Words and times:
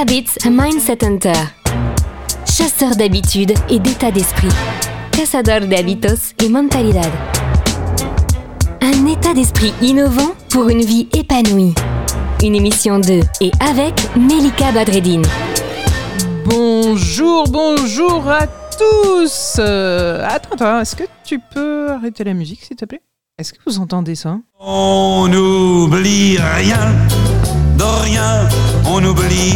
Habits 0.00 0.38
Mindset 0.50 1.04
Hunter. 1.04 1.32
Chasseur 2.46 2.96
d'habitudes 2.96 3.52
et 3.68 3.78
d'état 3.78 4.10
d'esprit. 4.10 4.48
Cazador 5.12 5.68
de 5.68 5.74
hábitos 5.74 6.32
y 6.42 6.48
mentalidad. 6.48 7.10
Un 8.80 9.06
état 9.06 9.34
d'esprit 9.34 9.74
innovant 9.82 10.34
pour 10.48 10.70
une 10.70 10.80
vie 10.80 11.08
épanouie. 11.12 11.74
Une 12.42 12.54
émission 12.54 13.00
de 13.00 13.20
et 13.42 13.52
avec 13.60 13.94
Melika 14.16 14.72
Badreddine. 14.72 15.26
Bonjour, 16.46 17.44
bonjour 17.48 18.28
à 18.28 18.46
tous. 18.46 19.56
Euh, 19.58 20.26
attends, 20.26 20.54
attends, 20.54 20.80
est-ce 20.80 20.96
que 20.96 21.04
tu 21.22 21.38
peux 21.38 21.90
arrêter 21.90 22.24
la 22.24 22.32
musique, 22.32 22.62
s'il 22.62 22.76
te 22.76 22.86
plaît? 22.86 23.02
Est-ce 23.38 23.52
que 23.52 23.58
vous 23.66 23.78
entendez 23.78 24.14
ça? 24.14 24.38
On 24.58 25.28
n'oublie 25.28 26.38
rien, 26.38 26.94
de 27.76 28.02
rien, 28.02 28.48
on 28.86 29.04
oublie 29.04 29.54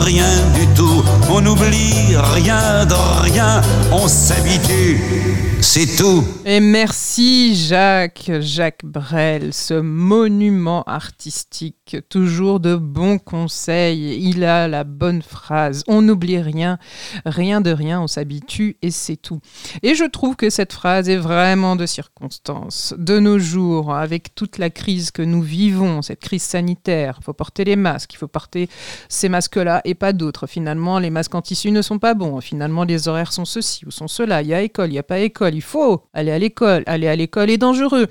rien 0.00 0.26
du 0.54 0.66
tout, 0.74 1.02
on 1.30 1.40
n'oublie 1.40 2.16
rien 2.34 2.84
de 2.86 2.94
rien, 3.22 3.60
on 3.92 4.08
s'habitue, 4.08 5.53
c'est 5.76 5.96
tout. 5.96 6.22
Et 6.44 6.60
merci 6.60 7.56
Jacques, 7.56 8.30
Jacques 8.38 8.84
Brel, 8.84 9.52
ce 9.52 9.74
monument 9.74 10.84
artistique, 10.84 11.96
toujours 12.08 12.60
de 12.60 12.76
bons 12.76 13.18
conseils. 13.18 14.20
Il 14.22 14.44
a 14.44 14.68
la 14.68 14.84
bonne 14.84 15.20
phrase. 15.20 15.82
On 15.88 16.00
n'oublie 16.00 16.38
rien, 16.38 16.78
rien 17.26 17.60
de 17.60 17.72
rien, 17.72 18.00
on 18.00 18.06
s'habitue 18.06 18.76
et 18.82 18.92
c'est 18.92 19.16
tout. 19.16 19.40
Et 19.82 19.96
je 19.96 20.04
trouve 20.04 20.36
que 20.36 20.48
cette 20.48 20.72
phrase 20.72 21.08
est 21.08 21.16
vraiment 21.16 21.74
de 21.74 21.86
circonstance. 21.86 22.94
De 22.96 23.18
nos 23.18 23.40
jours, 23.40 23.96
avec 23.96 24.36
toute 24.36 24.58
la 24.58 24.70
crise 24.70 25.10
que 25.10 25.22
nous 25.22 25.42
vivons, 25.42 26.02
cette 26.02 26.20
crise 26.20 26.44
sanitaire, 26.44 27.16
il 27.20 27.24
faut 27.24 27.32
porter 27.32 27.64
les 27.64 27.74
masques, 27.74 28.14
il 28.14 28.18
faut 28.18 28.28
porter 28.28 28.68
ces 29.08 29.28
masques-là 29.28 29.80
et 29.84 29.94
pas 29.94 30.12
d'autres. 30.12 30.46
Finalement, 30.46 31.00
les 31.00 31.10
masques 31.10 31.34
en 31.34 31.42
tissu 31.42 31.72
ne 31.72 31.82
sont 31.82 31.98
pas 31.98 32.14
bons. 32.14 32.40
Finalement, 32.40 32.84
les 32.84 33.08
horaires 33.08 33.32
sont 33.32 33.44
ceci 33.44 33.84
ou 33.86 33.90
sont 33.90 34.06
cela. 34.06 34.40
Il 34.42 34.46
y 34.46 34.54
a 34.54 34.62
école, 34.62 34.90
il 34.90 34.92
n'y 34.92 34.98
a 35.00 35.02
pas 35.02 35.18
école. 35.18 35.56
Faut 35.64 36.02
aller 36.12 36.30
à 36.30 36.38
l'école. 36.38 36.82
Aller 36.86 37.08
à 37.08 37.16
l'école 37.16 37.50
est 37.50 37.58
dangereux. 37.58 38.06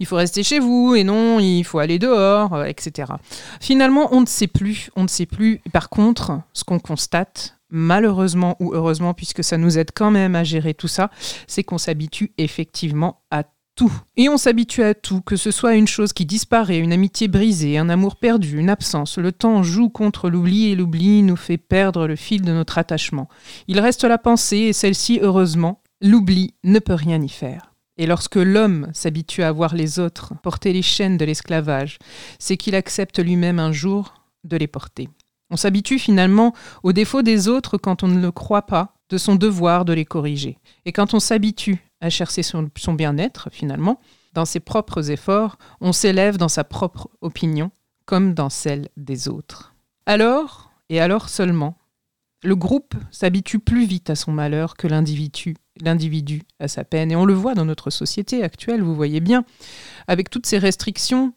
Il 0.00 0.06
faut 0.06 0.16
rester 0.16 0.42
chez 0.42 0.58
vous 0.58 0.94
et 0.94 1.04
non, 1.04 1.38
il 1.40 1.64
faut 1.64 1.78
aller 1.78 1.98
dehors, 1.98 2.54
euh, 2.54 2.64
etc. 2.64 3.12
Finalement, 3.60 4.08
on 4.12 4.20
ne 4.20 4.26
sait 4.26 4.46
plus. 4.46 4.90
On 4.96 5.02
ne 5.04 5.08
sait 5.08 5.26
plus. 5.26 5.60
Par 5.72 5.88
contre, 5.88 6.40
ce 6.52 6.64
qu'on 6.64 6.78
constate, 6.78 7.56
malheureusement 7.70 8.56
ou 8.60 8.74
heureusement, 8.74 9.14
puisque 9.14 9.44
ça 9.44 9.56
nous 9.56 9.78
aide 9.78 9.90
quand 9.94 10.10
même 10.10 10.34
à 10.34 10.44
gérer 10.44 10.74
tout 10.74 10.88
ça, 10.88 11.10
c'est 11.46 11.64
qu'on 11.64 11.78
s'habitue 11.78 12.32
effectivement 12.38 13.22
à 13.30 13.44
tout. 13.76 13.92
Et 14.16 14.28
on 14.28 14.38
s'habitue 14.38 14.82
à 14.82 14.94
tout, 14.94 15.20
que 15.20 15.36
ce 15.36 15.50
soit 15.50 15.74
une 15.74 15.86
chose 15.86 16.12
qui 16.14 16.24
disparaît, 16.24 16.78
une 16.78 16.94
amitié 16.94 17.28
brisée, 17.28 17.76
un 17.76 17.90
amour 17.90 18.16
perdu, 18.16 18.58
une 18.58 18.70
absence. 18.70 19.18
Le 19.18 19.32
temps 19.32 19.62
joue 19.62 19.90
contre 19.90 20.30
l'oubli 20.30 20.70
et 20.70 20.74
l'oubli 20.74 21.22
nous 21.22 21.36
fait 21.36 21.58
perdre 21.58 22.06
le 22.06 22.16
fil 22.16 22.42
de 22.42 22.52
notre 22.52 22.78
attachement. 22.78 23.28
Il 23.68 23.78
reste 23.78 24.04
la 24.04 24.18
pensée 24.18 24.56
et 24.56 24.72
celle-ci, 24.72 25.20
heureusement, 25.22 25.82
l'oubli 26.00 26.54
ne 26.64 26.78
peut 26.78 26.94
rien 26.94 27.20
y 27.22 27.28
faire. 27.28 27.72
Et 27.98 28.06
lorsque 28.06 28.36
l'homme 28.36 28.90
s'habitue 28.92 29.42
à 29.42 29.52
voir 29.52 29.74
les 29.74 29.98
autres 29.98 30.34
porter 30.42 30.72
les 30.72 30.82
chaînes 30.82 31.16
de 31.16 31.24
l'esclavage, 31.24 31.98
c'est 32.38 32.56
qu'il 32.56 32.74
accepte 32.74 33.18
lui-même 33.18 33.58
un 33.58 33.72
jour 33.72 34.14
de 34.44 34.56
les 34.56 34.66
porter. 34.66 35.08
On 35.50 35.56
s'habitue 35.56 35.98
finalement 35.98 36.52
aux 36.82 36.92
défauts 36.92 37.22
des 37.22 37.48
autres 37.48 37.78
quand 37.78 38.02
on 38.02 38.08
ne 38.08 38.20
le 38.20 38.32
croit 38.32 38.66
pas, 38.66 38.92
de 39.08 39.18
son 39.18 39.36
devoir 39.36 39.84
de 39.84 39.92
les 39.92 40.04
corriger. 40.04 40.58
Et 40.84 40.92
quand 40.92 41.14
on 41.14 41.20
s'habitue 41.20 41.78
à 42.00 42.10
chercher 42.10 42.42
son, 42.42 42.68
son 42.76 42.94
bien-être, 42.94 43.48
finalement, 43.52 44.00
dans 44.32 44.44
ses 44.44 44.60
propres 44.60 45.10
efforts, 45.10 45.58
on 45.80 45.92
s'élève 45.92 46.36
dans 46.36 46.48
sa 46.48 46.64
propre 46.64 47.08
opinion, 47.20 47.70
comme 48.04 48.34
dans 48.34 48.50
celle 48.50 48.88
des 48.96 49.28
autres. 49.28 49.74
Alors, 50.06 50.72
et 50.88 51.00
alors 51.00 51.28
seulement, 51.28 51.76
le 52.46 52.56
groupe 52.56 52.94
s'habitue 53.10 53.58
plus 53.58 53.84
vite 53.84 54.08
à 54.08 54.14
son 54.14 54.32
malheur 54.32 54.76
que 54.76 54.86
l'individu, 54.86 56.42
à 56.60 56.68
sa 56.68 56.84
peine. 56.84 57.10
Et 57.10 57.16
on 57.16 57.24
le 57.24 57.34
voit 57.34 57.54
dans 57.54 57.64
notre 57.64 57.90
société 57.90 58.42
actuelle, 58.42 58.82
vous 58.82 58.94
voyez 58.94 59.20
bien, 59.20 59.44
avec 60.06 60.30
toutes 60.30 60.46
ces 60.46 60.58
restrictions, 60.58 61.32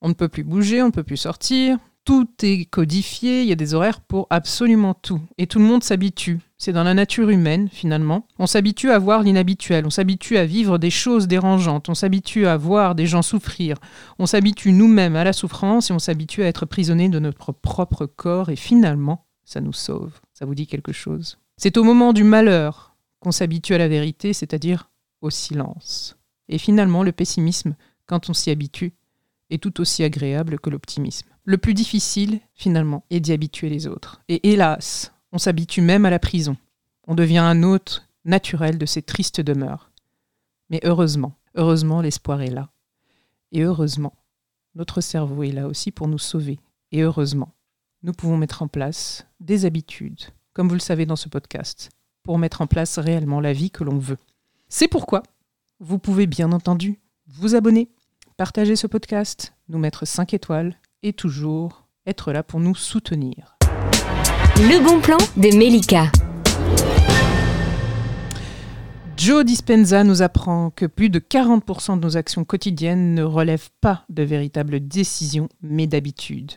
on 0.00 0.08
ne 0.08 0.14
peut 0.14 0.28
plus 0.28 0.42
bouger, 0.42 0.82
on 0.82 0.86
ne 0.86 0.92
peut 0.92 1.02
plus 1.02 1.18
sortir, 1.18 1.78
tout 2.04 2.28
est 2.42 2.66
codifié, 2.66 3.42
il 3.42 3.48
y 3.48 3.52
a 3.52 3.56
des 3.56 3.74
horaires 3.74 4.00
pour 4.00 4.26
absolument 4.30 4.94
tout. 4.94 5.20
Et 5.38 5.46
tout 5.46 5.58
le 5.58 5.64
monde 5.64 5.84
s'habitue. 5.84 6.40
C'est 6.58 6.72
dans 6.72 6.84
la 6.84 6.94
nature 6.94 7.30
humaine, 7.30 7.68
finalement. 7.70 8.26
On 8.38 8.46
s'habitue 8.46 8.90
à 8.90 8.98
voir 8.98 9.22
l'inhabituel, 9.22 9.86
on 9.86 9.90
s'habitue 9.90 10.38
à 10.38 10.46
vivre 10.46 10.78
des 10.78 10.90
choses 10.90 11.28
dérangeantes, 11.28 11.88
on 11.88 11.94
s'habitue 11.94 12.46
à 12.46 12.56
voir 12.56 12.94
des 12.94 13.06
gens 13.06 13.22
souffrir, 13.22 13.76
on 14.18 14.26
s'habitue 14.26 14.72
nous-mêmes 14.72 15.16
à 15.16 15.24
la 15.24 15.32
souffrance 15.32 15.90
et 15.90 15.94
on 15.94 15.98
s'habitue 15.98 16.42
à 16.42 16.46
être 16.46 16.66
prisonnier 16.66 17.08
de 17.08 17.18
notre 17.18 17.52
propre 17.52 18.06
corps 18.06 18.50
et 18.50 18.56
finalement, 18.56 19.26
ça 19.44 19.60
nous 19.60 19.74
sauve. 19.74 20.23
Ça 20.34 20.44
vous 20.44 20.54
dit 20.54 20.66
quelque 20.66 20.92
chose? 20.92 21.38
C'est 21.56 21.76
au 21.76 21.84
moment 21.84 22.12
du 22.12 22.24
malheur 22.24 22.96
qu'on 23.20 23.30
s'habitue 23.30 23.74
à 23.74 23.78
la 23.78 23.88
vérité, 23.88 24.32
c'est-à-dire 24.32 24.90
au 25.20 25.30
silence. 25.30 26.16
Et 26.48 26.58
finalement, 26.58 27.02
le 27.04 27.12
pessimisme, 27.12 27.76
quand 28.06 28.28
on 28.28 28.34
s'y 28.34 28.50
habitue, 28.50 28.92
est 29.50 29.62
tout 29.62 29.80
aussi 29.80 30.02
agréable 30.02 30.58
que 30.58 30.70
l'optimisme. 30.70 31.28
Le 31.44 31.56
plus 31.56 31.72
difficile, 31.72 32.40
finalement, 32.54 33.04
est 33.10 33.20
d'y 33.20 33.32
habituer 33.32 33.68
les 33.68 33.86
autres. 33.86 34.20
Et 34.28 34.50
hélas, 34.52 35.12
on 35.30 35.38
s'habitue 35.38 35.82
même 35.82 36.04
à 36.04 36.10
la 36.10 36.18
prison. 36.18 36.56
On 37.06 37.14
devient 37.14 37.38
un 37.38 37.62
hôte 37.62 38.08
naturel 38.24 38.76
de 38.76 38.86
ces 38.86 39.02
tristes 39.02 39.40
demeures. 39.40 39.90
Mais 40.68 40.80
heureusement, 40.82 41.34
heureusement, 41.54 42.00
l'espoir 42.00 42.40
est 42.40 42.50
là. 42.50 42.70
Et 43.52 43.62
heureusement, 43.62 44.14
notre 44.74 45.00
cerveau 45.00 45.44
est 45.44 45.52
là 45.52 45.68
aussi 45.68 45.92
pour 45.92 46.08
nous 46.08 46.18
sauver. 46.18 46.58
Et 46.90 47.02
heureusement, 47.02 47.53
nous 48.04 48.12
pouvons 48.12 48.36
mettre 48.36 48.62
en 48.62 48.68
place 48.68 49.26
des 49.40 49.64
habitudes, 49.64 50.20
comme 50.52 50.68
vous 50.68 50.74
le 50.74 50.80
savez 50.80 51.06
dans 51.06 51.16
ce 51.16 51.30
podcast, 51.30 51.88
pour 52.22 52.38
mettre 52.38 52.60
en 52.60 52.66
place 52.66 52.98
réellement 52.98 53.40
la 53.40 53.54
vie 53.54 53.70
que 53.70 53.82
l'on 53.82 53.96
veut. 53.96 54.18
C'est 54.68 54.88
pourquoi 54.88 55.22
vous 55.80 55.98
pouvez 55.98 56.26
bien 56.26 56.52
entendu 56.52 57.00
vous 57.26 57.54
abonner, 57.54 57.88
partager 58.36 58.76
ce 58.76 58.86
podcast, 58.86 59.54
nous 59.70 59.78
mettre 59.78 60.06
5 60.06 60.34
étoiles 60.34 60.76
et 61.02 61.14
toujours 61.14 61.88
être 62.06 62.30
là 62.30 62.42
pour 62.42 62.60
nous 62.60 62.74
soutenir. 62.74 63.56
Le 64.58 64.84
bon 64.84 65.00
plan 65.00 65.16
de 65.38 65.56
Melika. 65.56 66.12
Joe 69.16 69.46
Dispenza 69.46 70.04
nous 70.04 70.20
apprend 70.20 70.68
que 70.70 70.84
plus 70.84 71.08
de 71.08 71.20
40% 71.20 71.96
de 71.96 72.02
nos 72.02 72.18
actions 72.18 72.44
quotidiennes 72.44 73.14
ne 73.14 73.22
relèvent 73.22 73.70
pas 73.80 74.04
de 74.10 74.22
véritables 74.22 74.86
décisions, 74.86 75.48
mais 75.62 75.86
d'habitudes. 75.86 76.52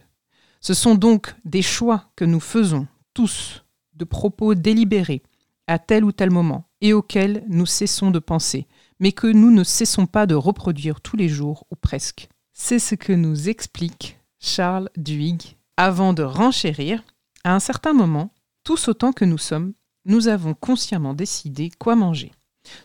Ce 0.60 0.74
sont 0.74 0.96
donc 0.96 1.36
des 1.46 1.62
choix 1.62 2.10
que 2.16 2.26
nous 2.26 2.40
faisons 2.40 2.88
tous, 3.14 3.64
de 3.94 4.06
propos 4.06 4.56
délibérés, 4.56 5.24
à 5.68 5.80
tel 5.80 6.04
ou 6.04 6.12
tel 6.12 6.32
moment, 6.32 6.66
et 6.82 6.94
auxquels 6.94 7.44
nous 7.48 7.66
cessons 7.66 8.12
de 8.12 8.20
penser, 8.20 8.68
mais 9.00 9.12
que 9.12 9.28
nous 9.28 9.52
ne 9.52 9.64
cessons 9.64 10.06
pas 10.06 10.26
de 10.26 10.36
reproduire 10.36 11.02
tous 11.02 11.18
les 11.18 11.30
jours 11.30 11.66
ou 11.72 11.76
presque. 11.76 12.30
C'est 12.54 12.80
ce 12.80 12.96
que 12.96 13.14
nous 13.14 13.50
explique 13.50 14.20
Charles 14.40 14.90
Duhigg, 14.98 15.58
avant 15.78 16.14
de 16.14 16.24
renchérir, 16.24 17.04
à 17.44 17.54
un 17.54 17.60
certain 17.60 17.94
moment, 17.94 18.32
tous 18.64 18.88
autant 18.88 19.14
que 19.14 19.26
nous 19.26 19.38
sommes, 19.38 19.74
nous 20.06 20.28
avons 20.28 20.54
consciemment 20.54 21.14
décidé 21.14 21.70
quoi 21.78 21.96
manger, 21.96 22.32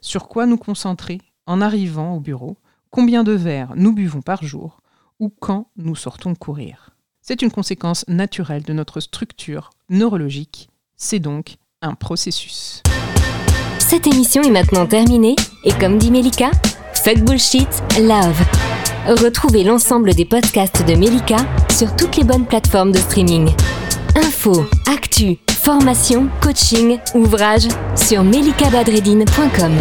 sur 0.00 0.28
quoi 0.28 0.46
nous 0.46 0.58
concentrer 0.58 1.20
en 1.46 1.60
arrivant 1.60 2.14
au 2.14 2.20
bureau, 2.20 2.58
combien 2.90 3.24
de 3.24 3.32
verres 3.32 3.72
nous 3.76 3.92
buvons 3.92 4.22
par 4.22 4.44
jour 4.44 4.80
ou 5.18 5.28
quand 5.28 5.70
nous 5.76 5.96
sortons 5.96 6.34
courir. 6.34 6.90
C'est 7.24 7.40
une 7.40 7.52
conséquence 7.52 8.04
naturelle 8.08 8.64
de 8.64 8.72
notre 8.72 8.98
structure 8.98 9.70
neurologique, 9.88 10.68
c'est 10.96 11.20
donc 11.20 11.54
un 11.80 11.94
processus. 11.94 12.82
Cette 13.78 14.08
émission 14.08 14.42
est 14.42 14.50
maintenant 14.50 14.86
terminée 14.86 15.36
et 15.62 15.72
comme 15.72 15.98
dit 15.98 16.10
Melika, 16.10 16.50
fuck 16.92 17.20
bullshit, 17.20 17.68
love. 18.00 18.40
Retrouvez 19.06 19.62
l'ensemble 19.62 20.14
des 20.14 20.24
podcasts 20.24 20.84
de 20.84 20.96
Melika 20.96 21.36
sur 21.70 21.94
toutes 21.94 22.16
les 22.16 22.24
bonnes 22.24 22.46
plateformes 22.46 22.90
de 22.90 22.98
streaming. 22.98 23.50
Info, 24.16 24.66
actu, 24.88 25.38
formation, 25.48 26.28
coaching, 26.40 26.98
ouvrages 27.14 27.68
sur 27.94 28.24
melikabadredine.com. 28.24 29.76